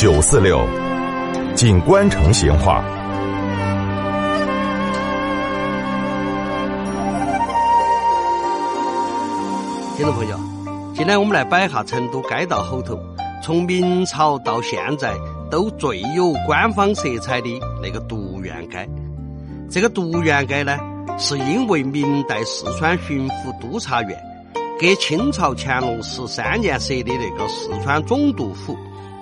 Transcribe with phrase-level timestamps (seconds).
[0.00, 0.66] 九四六，
[1.54, 2.82] 锦官城闲话。
[9.94, 10.40] 听众朋友，
[10.94, 12.98] 今天我们来摆一下成都街道后头，
[13.42, 15.12] 从明朝到现在
[15.50, 18.88] 都最有官方色彩的那个独院街。
[19.70, 20.78] 这个独院街呢，
[21.18, 24.18] 是因为明代四川巡抚督察院
[24.80, 28.74] 给清朝乾隆十三年设的那个四川总督府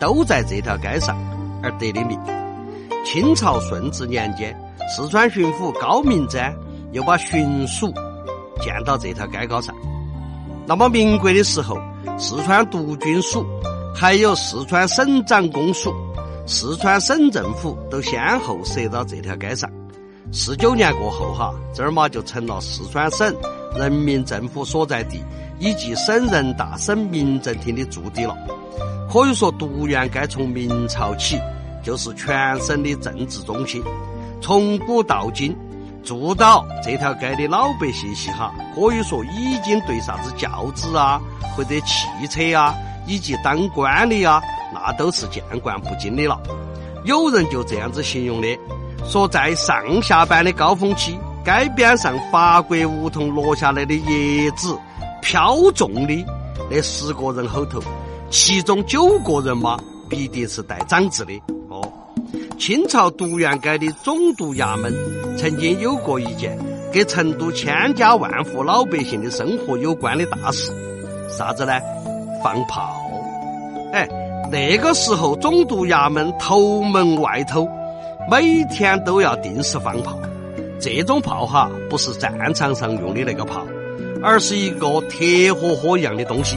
[0.00, 1.16] 都在这条街上
[1.62, 2.18] 而得的名。
[3.04, 4.56] 清朝顺治年间，
[4.94, 6.52] 四川巡抚高明瞻
[6.92, 7.92] 又把巡署
[8.60, 9.74] 建到这条街高上。
[10.66, 11.78] 那么民国的时候，
[12.18, 13.46] 四川督军署
[13.94, 15.94] 还有四川省长公署、
[16.46, 19.70] 四川省政府都先后设到这条街上。
[20.32, 23.32] 四九年过后，哈，这儿嘛就成了四川省
[23.76, 25.22] 人民政府所在地，
[25.60, 28.36] 以及省人大、省民政厅的驻地了。
[29.16, 31.40] 可以说，独院街从明朝起
[31.82, 33.82] 就是全省的政治中心。
[34.42, 35.56] 从古到今，
[36.04, 41.18] 住到这条街的老百姓些哈，可以说已经对啥子轿子啊，
[41.56, 42.74] 或者汽车啊，
[43.06, 44.38] 以及当官的啊，
[44.74, 46.38] 那都是见惯不惊的了。
[47.04, 48.48] 有人就这样子形容的。
[49.06, 54.76] 说在上下班的高峰期，街边上法国梧桐落下来的叶子
[55.22, 56.26] 飘重的
[56.70, 57.80] 那十个人后头，
[58.30, 61.32] 其中九个人嘛，必定是带长字的
[61.68, 61.92] 哦。
[62.58, 64.92] 清朝独园街的总督衙门
[65.36, 66.58] 曾经有过一件
[66.92, 70.72] 跟成都千家万户老百姓的生活有关的大事，
[71.28, 71.72] 啥子呢？
[72.42, 73.00] 放炮。
[73.92, 74.08] 哎，
[74.50, 77.68] 那个时候总督衙门头门外头。
[78.28, 80.18] 每天都要定时放炮，
[80.80, 83.64] 这种炮哈不是战场上用的那个炮，
[84.20, 86.56] 而是一个铁盒盒一样的东西，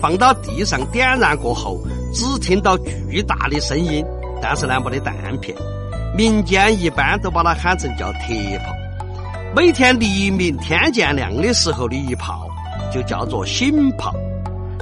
[0.00, 1.80] 放到地上点燃过后，
[2.12, 4.04] 只听到巨大的声音，
[4.40, 5.56] 但是呢没得弹片。
[6.16, 8.72] 民间一般都把它喊成叫铁炮。
[9.54, 12.48] 每天黎明天渐亮的时候的一炮
[12.92, 14.14] 就叫做醒炮，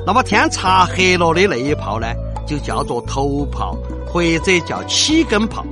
[0.07, 2.07] 那么天擦黑了的那一炮呢，
[2.47, 5.65] 就叫做头炮或者叫起根炮。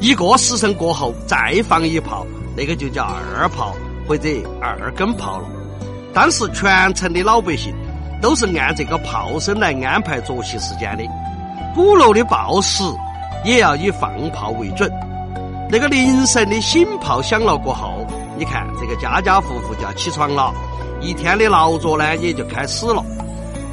[0.00, 3.74] 一个时辰过后再放一炮，那个就叫二炮
[4.06, 4.28] 或者
[4.60, 5.46] 二根炮了。
[6.12, 7.74] 当时全城的老百姓
[8.24, 11.04] 都是按这个炮声来安排作息时间的。
[11.74, 12.82] 鼓楼的报时
[13.44, 14.90] 也要以放炮为准。
[15.68, 18.06] 那个凌晨的醒炮响了过后，
[18.38, 20.50] 你看这个家家户户就要起床了，
[21.02, 23.04] 一天的劳作呢也就开始了。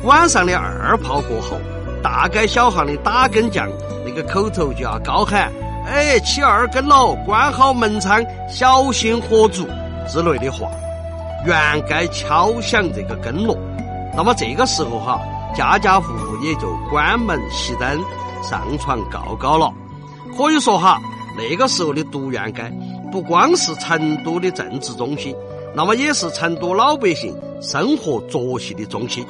[0.04, 1.58] 晚上的二炮过后，
[2.04, 3.70] 大街小巷的打更匠
[4.06, 5.50] 那个口头就要高喊。
[5.88, 9.66] 哎，起二更了，关好门窗，小心火烛
[10.10, 10.70] 之类的话，
[11.46, 13.58] 原该敲响这个更锣。
[14.16, 15.20] 那么这个时候哈，
[15.56, 18.04] 家家户户也就关门熄灯，
[18.44, 19.74] 上床告告了。
[20.38, 21.02] 可以说哈，
[21.38, 22.72] 那个时候的独院街
[23.12, 25.36] 不光是成都的政治中心，
[25.74, 29.26] 那么也是成都老百姓生活作息的中心。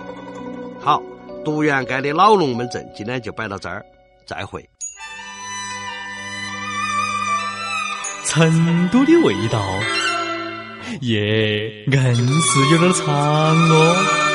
[0.80, 1.02] 好，
[1.46, 3.86] 独院街的老龙门阵今天就摆到这儿，
[4.25, 4.68] 再会。
[8.25, 9.59] 成都的味道，
[11.02, 14.31] 耶，硬是有点长哦。